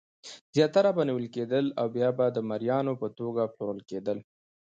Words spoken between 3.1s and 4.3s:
توګه پلورل کېدل.